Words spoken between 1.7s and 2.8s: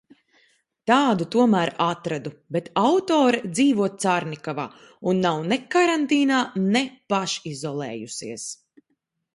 atradu, bet